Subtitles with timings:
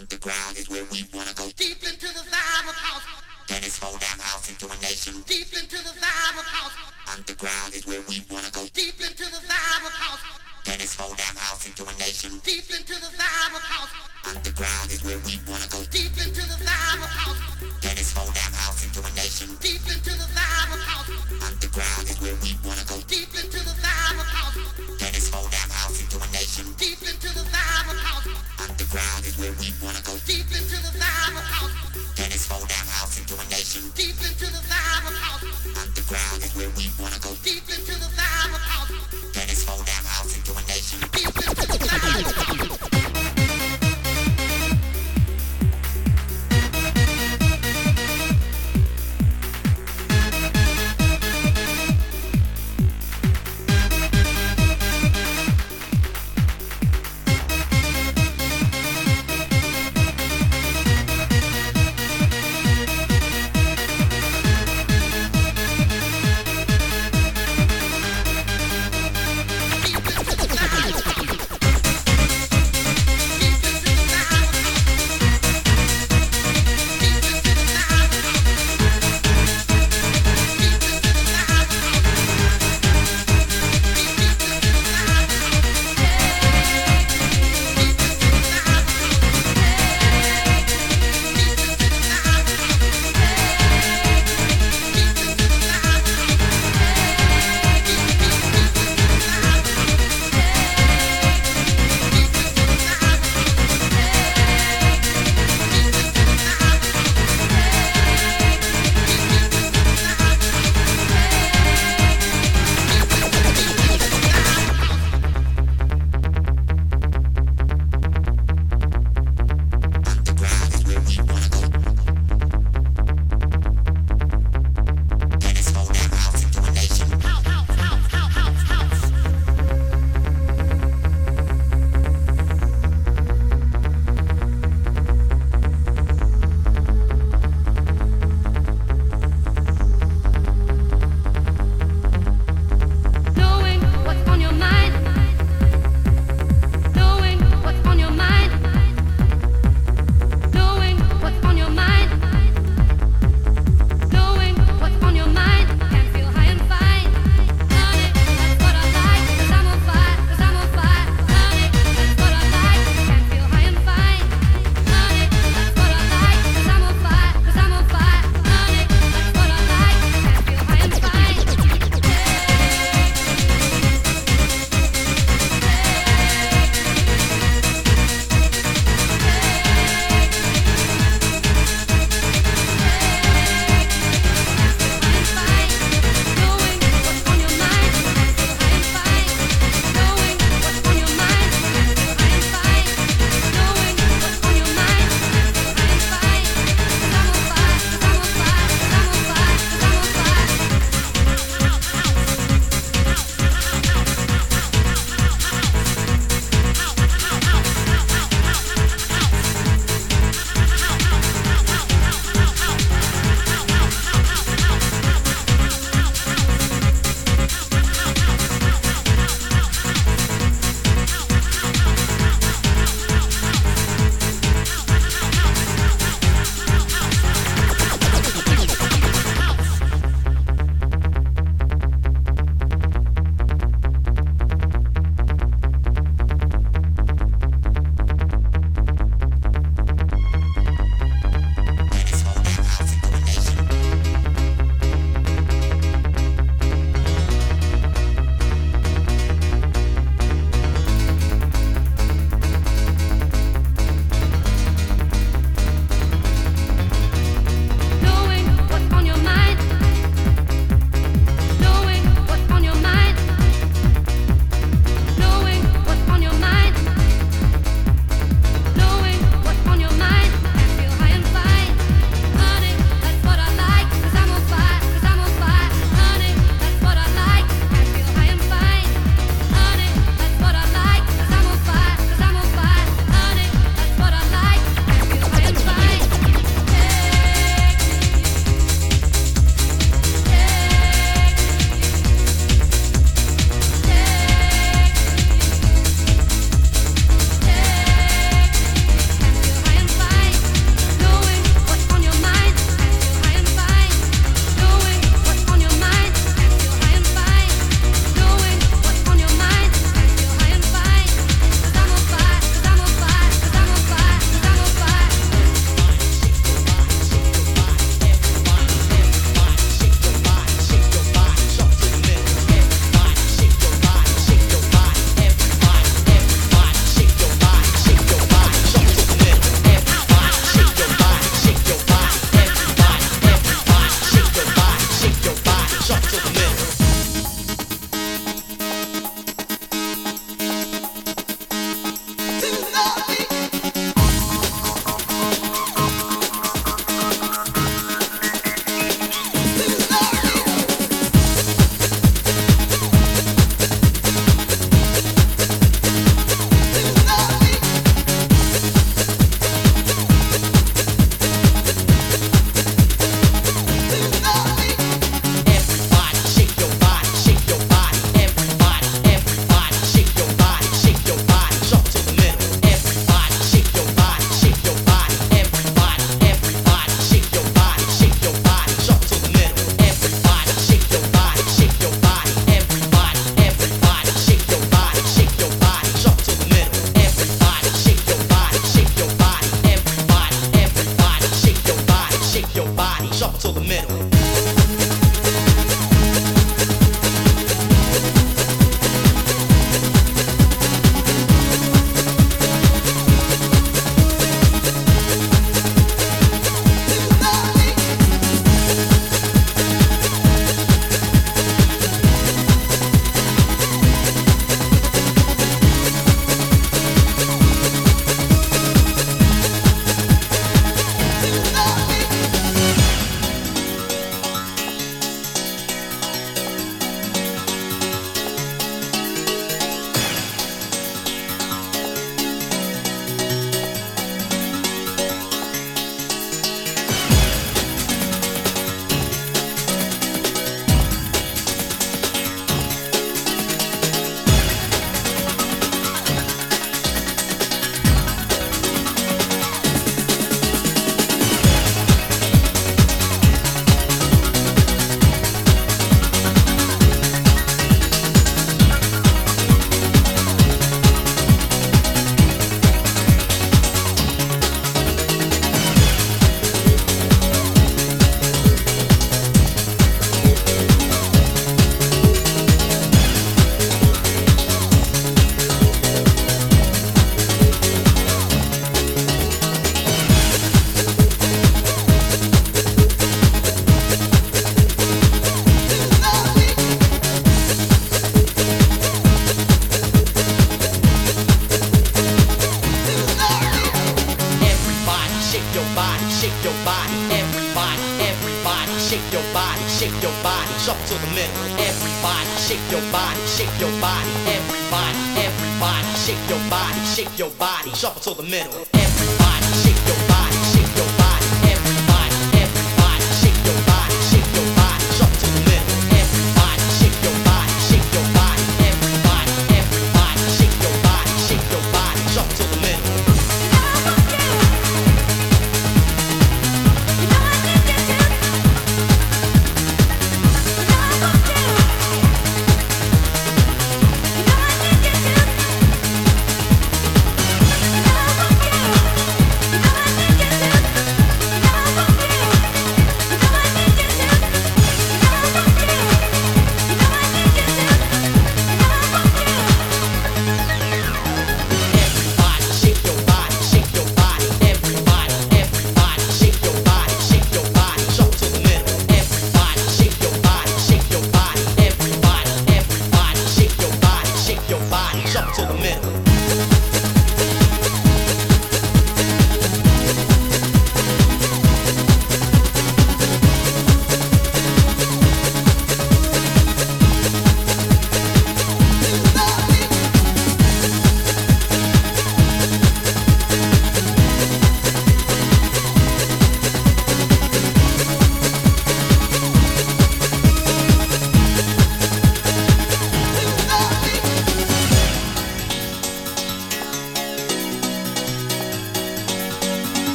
[0.00, 1.44] Underground is where we wanna go.
[1.60, 3.04] Deep into the vibe of house.
[3.46, 5.12] Dennis hold down house into a nation.
[5.28, 6.72] Deep into the vibe of house.
[7.12, 8.64] Underground is where we wanna go.
[8.72, 10.24] Deep into the vibe of house.
[10.64, 12.32] Dennis hold down house into a nation.
[12.48, 13.92] Deep into the vibe of house.
[14.24, 15.84] Underground is where we wanna go.
[15.92, 17.40] Deep into the vibe of house.
[17.84, 19.52] Dennis hold down house into a nation.
[19.60, 21.12] Deep into the vibe of house.
[21.44, 22.96] Underground is where we wanna go.
[23.04, 24.56] Deep into the vibe of house.
[24.96, 26.72] Dennis hold down house into a nation.
[26.80, 28.49] Deep into the vibe of house.
[28.80, 30.16] Underground is where we wanna go.
[30.24, 31.70] Deep into the vibe of house.
[32.16, 33.82] Dennis hold down house into a nation.
[33.94, 35.44] Deep into the vibe of house.
[35.76, 37.36] Underground is where we wanna go.
[37.44, 38.88] Deep into the vibe of house.
[39.34, 40.98] Dennis hold down house into a nation.
[41.12, 42.59] Deep into the vibe of house.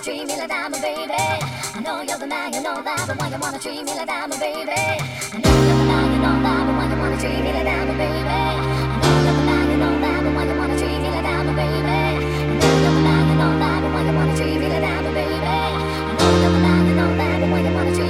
[0.00, 1.12] Wanna treat me like I'm a baby?
[1.12, 4.08] I know you're the man, you know that, but why you wanna treat me like
[4.08, 4.72] I'm a baby?
[4.72, 7.68] I know you're the man, you know that, but why you wanna treat me like
[7.68, 8.40] I'm a baby?
[8.80, 11.28] I know you're the man, you know that, but why you wanna treat me like
[11.28, 11.84] I'm a baby?
[11.84, 14.88] I know you're the man, you know that, but why you wanna treat me like
[14.88, 15.36] I'm a baby?
[15.36, 18.09] I know you're the man, you know that, but why